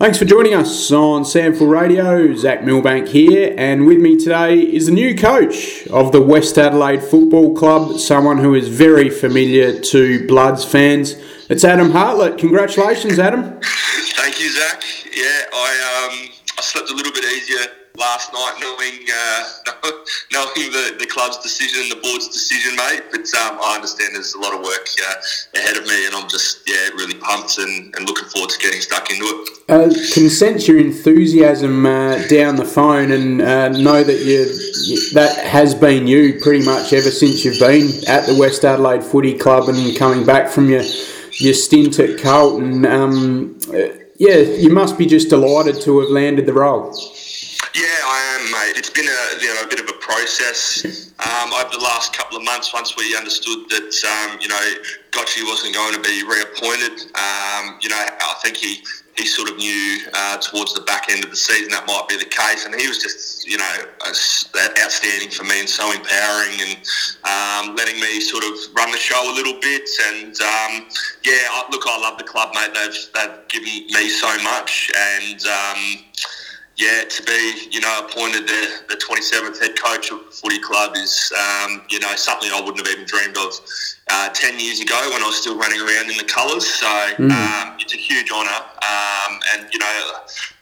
[0.00, 2.34] Thanks for joining us on SANFL Radio.
[2.34, 7.02] Zach Milbank here, and with me today is the new coach of the West Adelaide
[7.02, 11.16] Football Club, someone who is very familiar to Bloods fans.
[11.50, 12.38] It's Adam Hartlett.
[12.38, 13.60] Congratulations, Adam.
[13.60, 14.82] Thank you, Zach.
[15.14, 19.92] Yeah, I um, I slept a little bit easier last night, knowing uh,
[20.32, 23.04] knowing the, the club's decision, the board's decision, mate.
[23.12, 25.14] But um, I understand there's a lot of work uh,
[25.54, 28.80] ahead of me, and I'm just yeah really pumped and, and looking forward to getting
[28.80, 29.48] stuck into it.
[29.68, 34.46] Uh, can sense your enthusiasm uh, down the phone, and uh, know that you
[35.12, 39.36] that has been you pretty much ever since you've been at the West Adelaide Footy
[39.36, 40.82] Club and coming back from your
[41.34, 42.86] your stint at Carlton.
[42.86, 46.94] Um, uh, yeah, you must be just delighted to have landed the role.
[47.74, 48.76] Yeah, I am, mate.
[48.76, 50.82] It's been a you know a bit of a process
[51.22, 52.74] um, over the last couple of months.
[52.74, 54.60] Once we understood that um, you know
[55.12, 58.82] Gotchi wasn't going to be reappointed, um, you know I think he
[59.16, 62.16] he sort of knew uh, towards the back end of the season that might be
[62.16, 66.74] the case, and he was just you know outstanding for me and so empowering and
[67.22, 69.88] um, letting me sort of run the show a little bit.
[70.10, 70.90] And um,
[71.22, 72.74] yeah, look, I love the club, mate.
[72.74, 74.90] They've they've given me so much,
[75.22, 76.04] and um,
[76.80, 80.96] yeah, to be you know appointed the, the 27th head coach of the footy club
[80.96, 83.52] is um, you know something I wouldn't have even dreamed of
[84.10, 86.66] uh, 10 years ago when I was still running around in the colours.
[86.66, 87.30] So mm.
[87.30, 89.96] um, it's a huge honour, um, and you know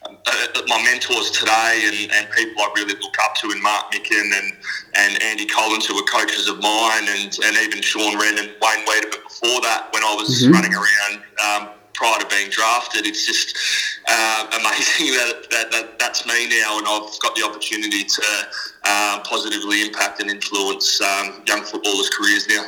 [0.02, 3.92] uh, uh, my mentors today and, and, people I really look up to in Mark
[3.92, 4.52] Mickan and,
[4.96, 8.86] and Andy Collins who were coaches of mine and, and even Sean Wren and Wayne
[8.86, 10.52] Weidemann before that when I was mm-hmm.
[10.52, 13.06] running around um, prior to being drafted.
[13.06, 13.56] It's just
[14.08, 18.22] uh, amazing that, that, that, that's me now, and I've got the opportunity to
[18.84, 22.64] uh, positively impact and influence um, young footballers' careers now.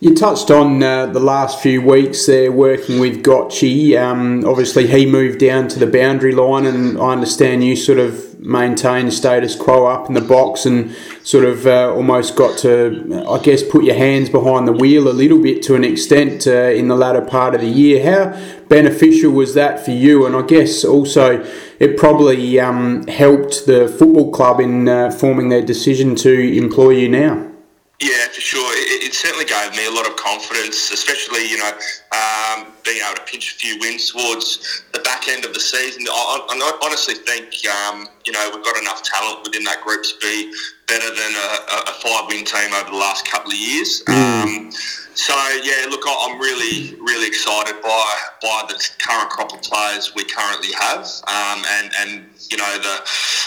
[0.00, 3.98] You touched on uh, the last few weeks there working with Gotchi.
[4.00, 8.33] Um, obviously, he moved down to the boundary line, and I understand you sort of
[8.44, 13.42] maintain status quo up in the box and sort of uh, almost got to, I
[13.42, 16.88] guess, put your hands behind the wheel a little bit to an extent uh, in
[16.88, 18.04] the latter part of the year.
[18.04, 18.38] How
[18.68, 20.26] beneficial was that for you?
[20.26, 21.42] And I guess also
[21.80, 27.08] it probably um, helped the football club in uh, forming their decision to employ you
[27.08, 27.50] now.
[28.00, 28.72] Yeah, for sure.
[28.76, 31.70] It, it, certainly gave me a lot of confidence, especially, you know,
[32.12, 36.04] um, being able to pinch a few wins towards the back end of the season.
[36.10, 40.14] I, I honestly think, um, you know, we've got enough talent within that group to
[40.20, 40.52] be
[40.86, 44.02] better than a, a five win team over the last couple of years.
[44.06, 44.44] Mm.
[44.44, 44.70] Um,
[45.14, 50.24] so yeah, look, I'm really, really excited by by the current crop of players we
[50.24, 52.98] currently have, um, and and you know the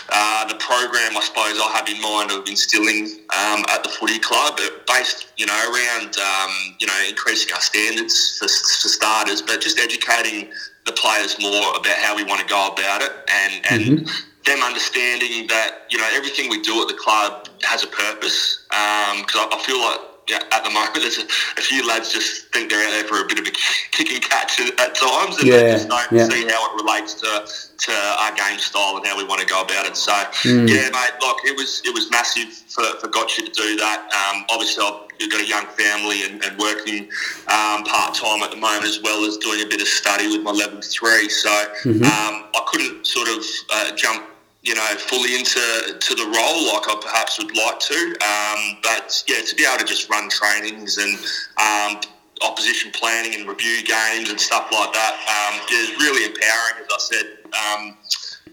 [0.10, 4.18] uh, the program I suppose I have in mind of instilling um, at the footy
[4.18, 9.62] club, based you know around um, you know increasing our standards for, for, starters, but
[9.62, 10.52] just educating
[10.86, 14.00] the players more about how we want to go about it, and and.
[14.00, 14.34] Mm-hmm.
[14.46, 19.36] Them understanding that you know everything we do at the club has a purpose because
[19.36, 20.00] um, I, I feel like
[20.30, 21.26] at the moment, there's a,
[21.58, 23.52] a, few lads just think they're out there for a bit of a
[23.92, 26.26] kick and catch at, times, and yeah, they just don't yeah.
[26.28, 29.62] see how it relates to, to our game style and how we want to go
[29.62, 29.96] about it.
[29.96, 30.68] So, mm.
[30.68, 34.04] yeah, mate, look, it was it was massive for, for Gotcha to do that.
[34.12, 37.10] Um, obviously, I've got a young family and, and working
[37.48, 40.44] um, part time at the moment, as well as doing a bit of study with
[40.44, 41.30] my level three.
[41.30, 41.50] So,
[41.84, 42.04] mm-hmm.
[42.04, 43.44] um, I couldn't sort of
[43.74, 44.28] uh, jump
[44.64, 45.60] you know, fully into
[46.00, 48.16] to the role like I perhaps would like to.
[48.22, 51.18] Um, but yeah, to be able to just run trainings and
[51.58, 52.02] um,
[52.42, 56.98] opposition planning and review games and stuff like that um, is really empowering, as I
[57.00, 57.38] said.
[57.48, 57.98] Um,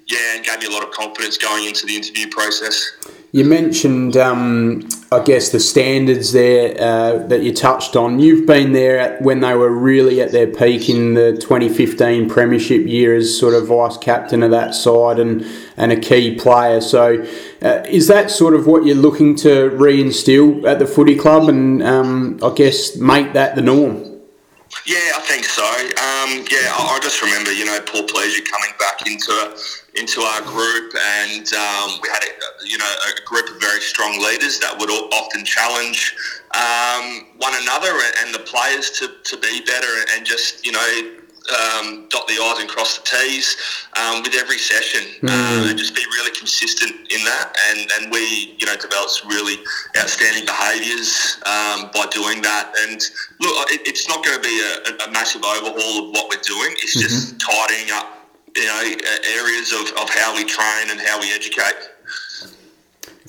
[0.06, 2.92] yeah, and gave me a lot of confidence going into the interview process.
[3.32, 8.18] You mentioned, um, I guess, the standards there uh, that you touched on.
[8.18, 12.86] You've been there at, when they were really at their peak in the 2015 Premiership
[12.86, 16.80] year as sort of vice captain of that side and, and a key player.
[16.80, 17.24] So,
[17.62, 21.82] uh, is that sort of what you're looking to reinstill at the footy club and,
[21.82, 23.94] um, I guess, make that the norm?
[24.86, 25.64] Yeah, I think so.
[25.64, 26.13] Um,
[26.50, 29.56] yeah, I, just remember, you know, Paul Pleasure coming back into
[29.94, 34.18] into our group, and um, we had, a, you know, a group of very strong
[34.20, 36.16] leaders that would often challenge
[36.54, 42.06] um, one another and the players to, to be better and just, you know, um,
[42.08, 43.56] dot the I's and cross the T's
[43.96, 45.28] um, with every session mm.
[45.28, 47.56] uh, and just be really consistent in that.
[47.70, 49.56] And, and we, you know, developed some really
[49.96, 52.72] outstanding behaviours um, by doing that.
[52.88, 53.00] And
[53.40, 56.72] look, it, it's not going to be a, a, massive overhaul of what we're doing.
[56.80, 57.08] It's mm-hmm.
[57.08, 58.26] just tidying up,
[58.56, 58.82] you know,
[59.36, 61.93] areas of, of how we train and how we educate.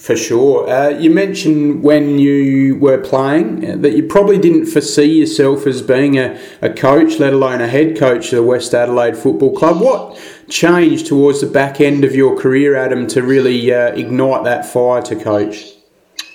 [0.06, 0.70] For sure.
[0.70, 5.82] Uh, you mentioned when you were playing uh, that you probably didn't foresee yourself as
[5.82, 9.82] being a, a coach, let alone a head coach of the West Adelaide Football Club.
[9.82, 10.16] What
[10.48, 15.02] changed towards the back end of your career, Adam, to really uh, ignite that fire
[15.02, 15.72] to coach?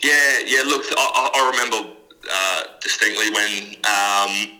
[0.02, 0.62] Yeah, yeah.
[0.66, 1.92] Look, I, I remember
[2.28, 4.59] uh, distinctly when um,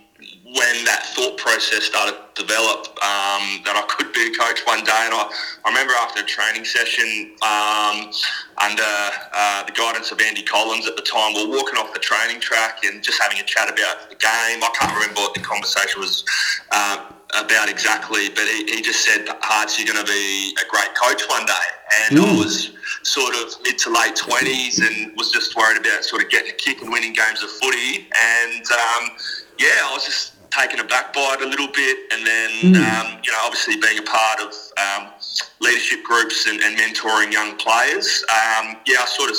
[0.51, 4.83] when that thought process started to develop um, that I could be a coach one
[4.83, 5.03] day.
[5.07, 5.31] And I,
[5.63, 8.11] I remember after a training session um,
[8.59, 8.91] under
[9.31, 12.43] uh, the guidance of Andy Collins at the time, we were walking off the training
[12.43, 14.59] track and just having a chat about the game.
[14.59, 16.27] I can't remember what the conversation was
[16.75, 20.91] uh, about exactly, but he, he just said, Harts, you're going to be a great
[20.99, 21.67] coach one day.
[22.11, 22.27] And mm.
[22.27, 26.29] I was sort of mid to late 20s and was just worried about sort of
[26.29, 28.11] getting a kick and winning games of footy.
[28.19, 29.15] And um,
[29.55, 32.75] yeah, I was just taken aback by it a little bit, and then mm.
[32.75, 35.11] um, you know, obviously being a part of um,
[35.59, 39.37] leadership groups and, and, mentoring young players, um, yeah, I sort of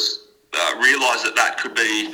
[0.54, 2.08] uh, realised that that could be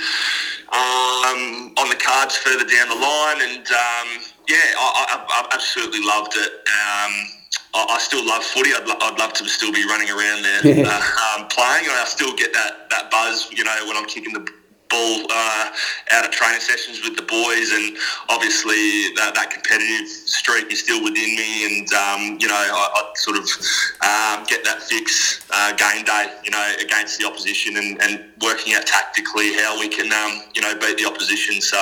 [0.74, 4.08] um, on the cards further down the line, and um,
[4.48, 6.52] yeah, I, I, I, absolutely loved it.
[6.66, 7.12] Um,
[7.74, 8.70] I, I still love footy.
[8.74, 11.84] I'd, lo- I'd, love to still be running around there uh, playing.
[11.84, 14.48] And I still get that, that buzz, you know, when I'm kicking the
[14.90, 15.70] ball uh,
[16.12, 17.96] out of training sessions with the boys, and
[18.28, 21.66] obviously that, that competitive streak is still within me.
[21.66, 23.44] And um, you know, I, I sort of
[24.02, 28.74] um, get that fix uh, game day, you know, against the opposition, and, and working
[28.74, 31.60] out tactically how we can, um, you know, beat the opposition.
[31.60, 31.78] So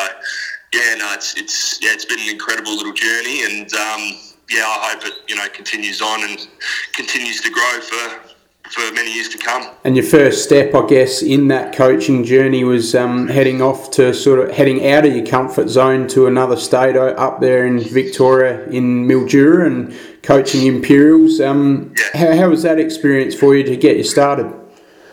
[0.74, 4.02] yeah, no, it's it's yeah, it's been an incredible little journey, and um,
[4.50, 6.48] yeah, I hope it you know continues on and
[6.92, 8.35] continues to grow for
[8.70, 9.68] for many years to come.
[9.84, 14.12] And your first step, I guess, in that coaching journey was um, heading off to
[14.12, 18.64] sort of heading out of your comfort zone to another state up there in Victoria
[18.68, 21.40] in Mildura and coaching Imperials.
[21.40, 22.20] Um, yeah.
[22.20, 24.46] how, how was that experience for you to get you started?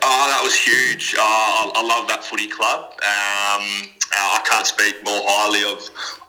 [0.06, 1.16] Oh, that was huge.
[1.18, 2.92] Uh, I, love that footy club.
[3.02, 5.80] Um, uh, I can't speak more highly of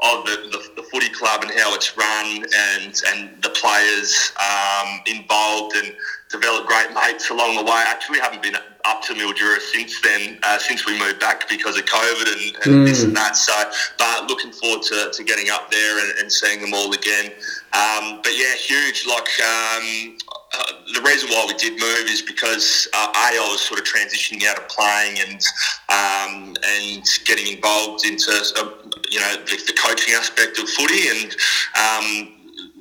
[0.02, 5.74] of the, the, footy club and how it's run and and the players um, involved
[5.74, 5.92] and
[6.30, 7.72] developed great mates along the way.
[7.72, 11.78] I actually haven't been up to Mildura since then, uh, since we moved back because
[11.78, 12.84] of COVID and, and mm.
[12.84, 13.36] this and that.
[13.36, 13.52] So,
[13.98, 17.32] but looking forward to, to getting up there and, and seeing them all again.
[17.72, 19.06] Um, but yeah, huge.
[19.06, 20.16] Like um,
[20.58, 23.86] uh, the reason why we did move is because uh, a I was sort of
[23.86, 25.40] transitioning out of playing and
[25.88, 28.70] um, and getting involved into uh,
[29.10, 31.32] you know the, the, coaching aspect of footy and
[31.74, 32.34] um,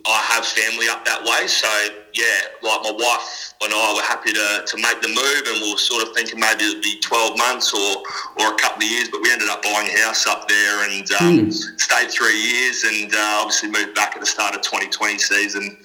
[0.05, 1.67] I have family up that way, so
[2.13, 5.71] yeah, like my wife and I were happy to, to make the move, and we
[5.71, 8.03] were sort of thinking maybe it'd be 12 months or,
[8.39, 11.09] or a couple of years, but we ended up buying a house up there and
[11.19, 11.53] um, mm.
[11.79, 15.77] stayed three years, and uh, obviously moved back at the start of 2020 season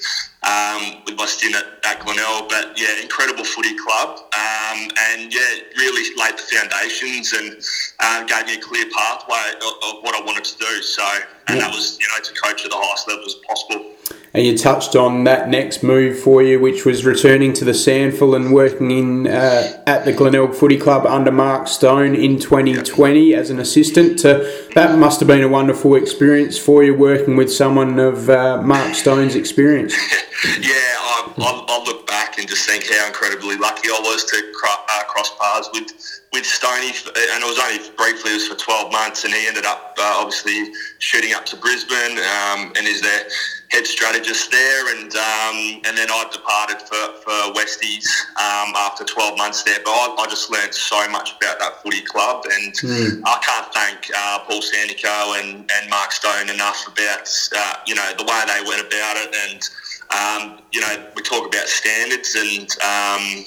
[0.43, 2.49] um, with my stint at, at Glenelg.
[2.49, 7.57] But yeah, incredible footy club, um, and yeah, really laid the foundations and
[8.01, 10.83] uh, gave me a clear pathway of, of, what I wanted to do.
[10.83, 11.05] So,
[11.49, 11.65] and yeah.
[11.65, 14.18] that was you know to coach at the highest level as possible.
[14.35, 18.37] And you touched on that next move for you, which was returning to the SANFL
[18.37, 23.49] and working in uh, at the Glenelg Footy Club under Mark Stone in 2020 as
[23.49, 24.25] an assistant.
[24.25, 24.45] Uh,
[24.75, 28.95] that must have been a wonderful experience for you, working with someone of uh, Mark
[28.95, 29.95] Stone's experience.
[30.61, 34.53] yeah, I, I, I, look back and just think how incredibly lucky I was to
[34.69, 35.91] uh, cross paths with
[36.33, 38.33] with Stoney, and it was only briefly.
[38.33, 42.19] It was for 12 months, and he ended up uh, obviously shooting up to Brisbane
[42.19, 43.27] um, and is there
[43.71, 49.37] head strategist there, and um, and then I departed for, for Westies um, after 12
[49.37, 49.79] months there.
[49.85, 53.23] But I, I, just learned so much about that footy club, and mm.
[53.25, 58.11] I can't thank uh, Paul Sandico and, and Mark Stone enough about uh, you know
[58.17, 59.71] the way they went about it, and
[60.11, 62.69] um, you know we talk about standards and.
[62.83, 63.45] Um,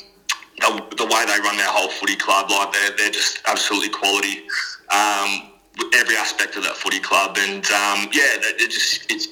[0.60, 4.44] the, the, way they run their whole footy club, like they're, they're just absolutely quality
[4.92, 5.50] um,
[5.96, 9.28] every aspect of that footy club, and um, yeah, it just it's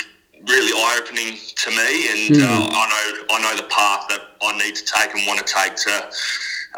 [0.48, 2.44] really eye opening to me, and mm.
[2.44, 5.54] uh, I know I know the path that I need to take and want to
[5.54, 6.10] take to.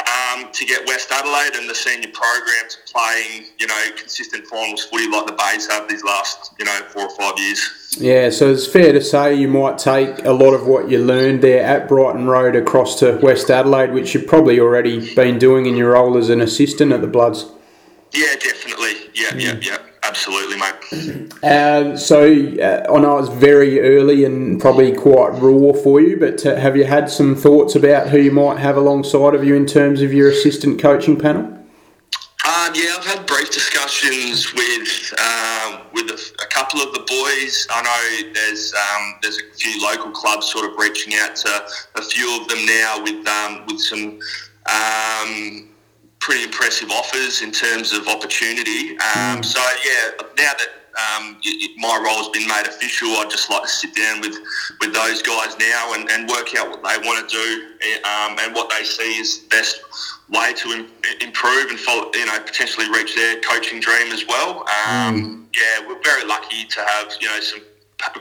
[0.01, 4.85] Um, to get West Adelaide and the senior program to playing, you know, consistent finals
[4.85, 7.97] footy like the Bays have these last, you know, four or five years.
[7.99, 11.41] Yeah, so it's fair to say you might take a lot of what you learned
[11.41, 15.75] there at Brighton Road across to West Adelaide, which you've probably already been doing in
[15.75, 17.51] your role as an assistant at the Bloods.
[18.13, 18.93] Yeah, definitely.
[19.13, 19.77] Yeah, yeah, yeah.
[20.03, 21.33] Absolutely, mate.
[21.43, 26.45] Uh, so uh, I know it's very early and probably quite raw for you, but
[26.45, 29.65] uh, have you had some thoughts about who you might have alongside of you in
[29.65, 31.57] terms of your assistant coaching panel?
[32.43, 37.67] Um, yeah, I've had brief discussions with um, with a, a, couple of the boys.
[37.69, 41.49] I know there's um, there's a few local clubs sort of reaching out to
[41.95, 44.19] a few of them now with um, with some
[44.65, 45.70] um,
[46.21, 48.91] pretty impressive offers in terms of opportunity.
[48.91, 49.45] Um, mm.
[49.45, 51.39] So yeah, now that um,
[51.77, 53.09] my role has been made official.
[53.17, 54.35] I'd just like to sit down with,
[54.79, 57.49] with those guys now and, and work out what they want to do
[58.03, 59.81] um, and what they see is the best
[60.29, 64.65] way to Im- improve and follow, you know potentially reach their coaching dream as well.
[64.87, 65.45] Um, mm.
[65.55, 67.61] Yeah, we're very lucky to have you know some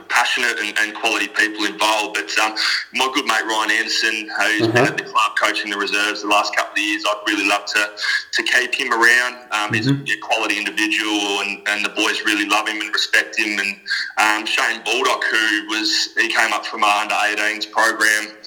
[0.09, 2.15] passionate and, and, quality people involved.
[2.15, 2.55] But um,
[2.93, 4.71] my good mate Ryan Anderson, who's uh-huh.
[4.73, 7.65] been at the club coaching the reserves the last couple of years, I'd really love
[7.65, 7.89] to
[8.31, 9.33] to keep him around.
[9.51, 9.73] Um, mm-hmm.
[9.73, 10.03] He's a, mm-hmm.
[10.03, 13.59] a, quality individual, and, and the boys really love him and respect him.
[13.59, 13.75] And
[14.17, 18.37] um, Shane Baldock, who was he came up from our under 18s program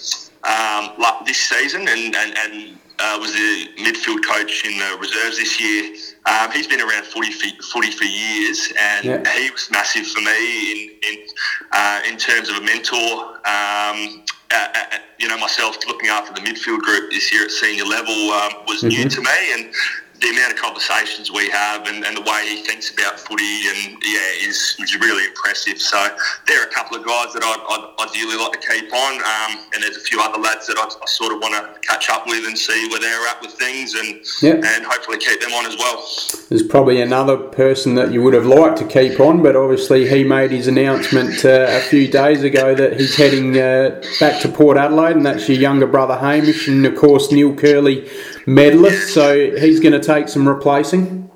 [0.45, 0.91] um,
[1.27, 5.95] this season, and and, and uh, was the midfield coach in the reserves this year.
[6.27, 9.33] Um, he's been around footy for, footy for years, and yeah.
[9.33, 11.27] he was massive for me in in,
[11.73, 13.41] uh, in terms of a mentor.
[13.47, 14.25] Um,
[15.19, 18.83] you know, myself looking after the midfield group this year at senior level um, was
[18.83, 18.89] mm-hmm.
[18.89, 19.73] new to me, and
[20.25, 24.01] the amount of conversations we have and, and, the way he thinks about footy and
[24.03, 25.79] yeah is, is really impressive.
[25.79, 25.99] So
[26.47, 29.67] there are a couple of guys that I'd, I'd ideally like to keep on, um,
[29.75, 32.27] and there's a few other lads that I, I sort of want to catch up
[32.27, 34.65] with and see where they're at with things, and yep.
[34.65, 36.03] and hopefully keep them on as well.
[36.49, 40.25] There's probably another person that you would have liked to keep on, but obviously he
[40.25, 44.79] made his announcement uh, a few days ago that he's heading uh, back to Port
[44.79, 48.09] Adelaide, and that's your younger brother Hamish, and of course Neil Kerley
[48.47, 51.31] medalist, so he's going to take some replacing.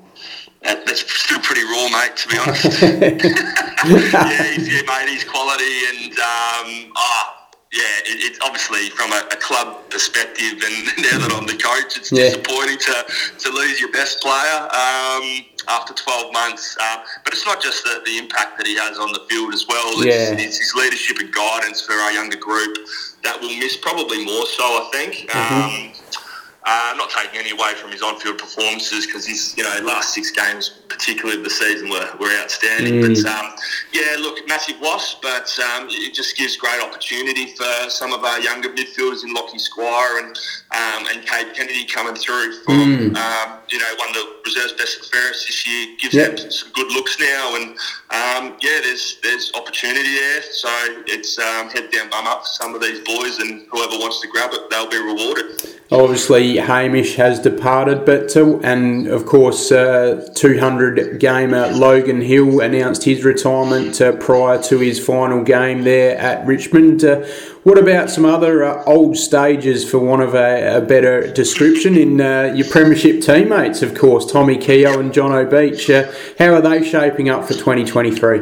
[0.61, 2.15] that's still pretty raw, mate.
[2.17, 2.81] To be honest.
[3.85, 7.39] yeah, he's, yeah, mate, he's quality, and um, oh,
[7.71, 10.75] yeah, it, it's obviously from a, a, club perspective, and
[11.05, 12.33] now that I'm the coach, it's yeah.
[12.33, 12.95] disappointing to,
[13.39, 16.75] to lose your best player um, after 12 months.
[16.81, 19.67] Uh, but it's not just the, the, impact that he has on the field as
[19.67, 20.01] well.
[20.01, 20.33] It's, yeah.
[20.33, 22.75] it's his leadership and guidance for our younger group
[23.23, 25.29] that we'll miss probably more so, I think.
[25.29, 25.87] Mm-hmm.
[25.87, 25.93] Um,
[26.69, 30.29] uh, not taking any away from his on-field performances because his, you know, last six
[30.29, 33.01] games, particularly of the season, were, were outstanding.
[33.01, 33.23] Mm.
[33.23, 33.55] But um,
[33.91, 38.39] yeah, look, massive loss, but um, it just gives great opportunity for some of our
[38.39, 40.37] younger midfielders in Lockie Squire and
[40.71, 43.71] um, and Cade Kennedy coming through from, mm.
[43.71, 45.97] you know, one of the reserves best at Ferris this year.
[45.99, 46.37] Gives yep.
[46.37, 47.69] them some good looks now, and
[48.13, 50.43] um, yeah, there's there's opportunity there.
[50.43, 50.69] So
[51.07, 54.27] it's um, head down, bum up for some of these boys, and whoever wants to
[54.27, 55.78] grab it, they'll be rewarded.
[55.91, 63.05] Obviously, Hamish has departed, but uh, and of course, uh, 200 gamer Logan Hill announced
[63.05, 67.03] his retirement uh, prior to his final game there at Richmond.
[67.03, 67.25] Uh,
[67.63, 72.21] what about some other uh, old stages, for want of a, a better description, in
[72.21, 73.81] uh, your Premiership teammates?
[73.81, 75.87] Of course, Tommy Keogh and Jono Beech.
[76.37, 78.41] how are they shaping up for 2023?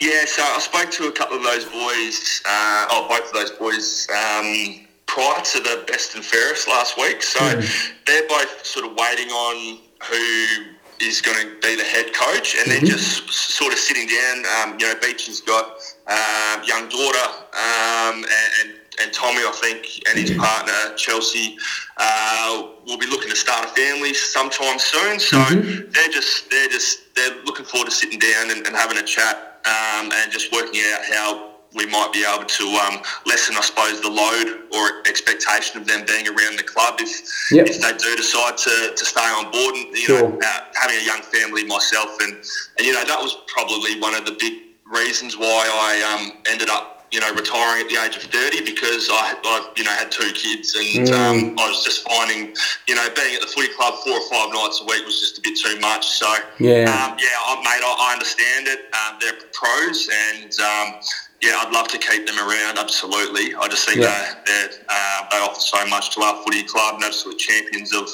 [0.00, 4.08] Yeah, so I spoke to a couple of those boys, oh, both of those boys.
[4.08, 7.20] Um, prior to the best and fairest last week.
[7.22, 7.92] So mm.
[8.06, 12.66] they're both sort of waiting on who is going to be the head coach, and
[12.66, 12.84] mm-hmm.
[12.84, 14.44] they're just sort of sitting down.
[14.54, 17.26] Um, you know, Beech has got uh, young daughter
[17.58, 18.24] um,
[18.60, 21.56] and, and Tommy, I think, and his partner Chelsea
[21.96, 25.18] uh, will be looking to start a family sometime soon.
[25.18, 25.90] So mm-hmm.
[25.90, 29.60] they're just they're just they're looking forward to sitting down and, and having a chat
[29.66, 34.00] um, and just working out how we might be able to um, lessen, I suppose,
[34.00, 37.10] the load or expectation of them being around the club if
[37.52, 37.66] yep.
[37.66, 39.74] if they do decide to, to stay on board.
[39.74, 40.28] And you sure.
[40.28, 42.34] know, uh, having a young family myself, and
[42.78, 44.54] and you know that was probably one of the big
[44.86, 49.08] reasons why I um, ended up you know, retiring at the age of 30 because
[49.10, 51.12] I, I you know, had two kids and mm.
[51.12, 52.54] um, I was just finding,
[52.86, 55.38] you know, being at the footy club four or five nights a week was just
[55.38, 56.06] a bit too much.
[56.06, 56.26] So,
[56.60, 58.94] yeah, um, yeah, mate, I, I understand it.
[58.94, 61.00] Um, they're pros and, um,
[61.42, 62.76] yeah, I'd love to keep them around.
[62.78, 64.34] Absolutely, I just think yeah.
[64.44, 68.08] they uh, they offer so much to our footy club and absolute champions of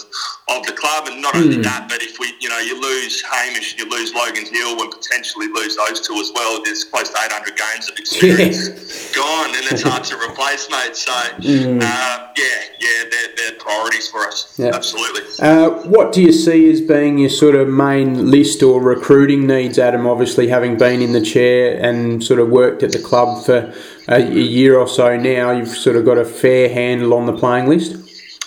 [0.48, 1.08] of the club.
[1.08, 1.42] And not mm.
[1.42, 1.62] only hmm.
[1.62, 5.48] that, but if we, you know, you lose Hamish, you lose Logan Hill, and potentially
[5.48, 6.62] lose those two as well.
[6.62, 10.94] There's close to 800 games of experience gone, and it's hard to replace, mate.
[10.94, 11.82] So, mm.
[11.82, 13.34] uh, yeah, yeah, they're
[13.66, 14.54] priorities for us.
[14.58, 14.70] Yeah.
[14.72, 15.22] Absolutely.
[15.40, 19.78] Uh, what do you see as being your sort of main list or recruiting needs,
[19.78, 20.06] Adam?
[20.06, 23.74] Obviously, having been in the chair and sort of worked at the club for
[24.08, 27.68] a, year or so now, you've sort of got a fair handle on the playing
[27.68, 27.96] list?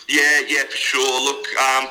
[0.07, 1.21] Yeah, yeah, for sure.
[1.23, 1.87] Look, um,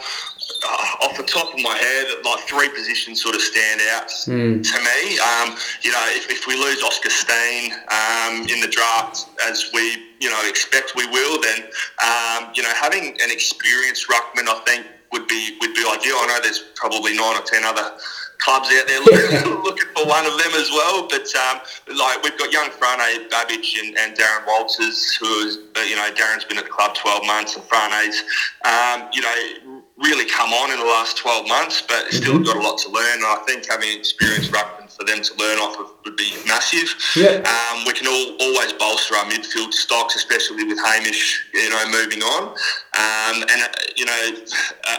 [1.19, 4.63] the top of my head, like three positions sort of stand out mm.
[4.63, 5.19] to me.
[5.19, 10.15] Um, you know, if, if, we lose Oscar Steene um, in the draft, as we
[10.21, 11.65] you know expect we will, then
[12.01, 16.17] um, you know having an experienced ruckman, I think would be would be ideal.
[16.17, 17.99] I know there's probably nine or ten other
[18.39, 21.09] clubs out there looking, looking for one of them as well.
[21.09, 21.61] But um,
[21.97, 25.59] like we've got young Frane Babbage and, and Darren Walters, who is,
[25.89, 28.23] you know, Darren's been at the club 12 months, and Frane's,
[28.65, 32.45] um, you know, really come on in the last 12 months, but still mm-hmm.
[32.45, 33.19] got a lot to learn.
[33.19, 36.89] And I think having experienced ruckman for them to learn off of would be massive.
[37.17, 37.43] Yeah.
[37.43, 42.23] Um, we can all, always bolster our midfield stocks, especially with Hamish, you know, moving
[42.23, 42.49] on.
[42.49, 44.31] Um, and, uh, you know,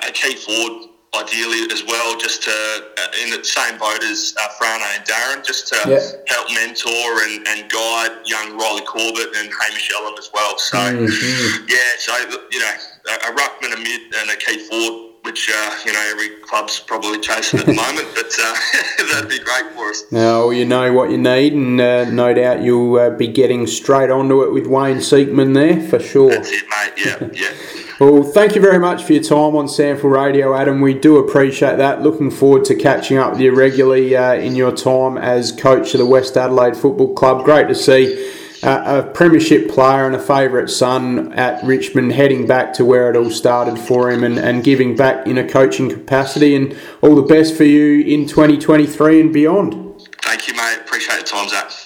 [0.08, 4.48] a key forward ideally as well, just to uh, in the same boat as uh,
[4.60, 6.00] Frano and Darren, just to yeah.
[6.28, 10.58] help mentor and, and guide young Riley Corbett and Hamish Ellen as well.
[10.58, 11.66] So mm-hmm.
[11.68, 12.16] yeah, so
[12.52, 12.74] you know,
[13.08, 15.06] a, a ruckman, a mid, and a key forward.
[15.24, 18.56] Which uh, you know every club's probably chasing at the moment, but uh,
[19.12, 20.04] that'd be great for us.
[20.14, 24.10] Now you know what you need, and uh, no doubt you'll uh, be getting straight
[24.10, 26.30] onto it with Wayne Seekman there for sure.
[26.30, 26.94] That's it, mate.
[27.06, 27.89] Yeah, yeah.
[28.00, 30.80] Well, thank you very much for your time on SANFL Radio, Adam.
[30.80, 32.02] We do appreciate that.
[32.02, 36.00] Looking forward to catching up with you regularly uh, in your time as coach of
[36.00, 37.44] the West Adelaide Football Club.
[37.44, 42.72] Great to see uh, a premiership player and a favourite son at Richmond heading back
[42.76, 46.56] to where it all started for him and, and giving back in a coaching capacity.
[46.56, 50.08] And all the best for you in 2023 and beyond.
[50.22, 50.78] Thank you, mate.
[50.86, 51.79] Appreciate the time, Zach.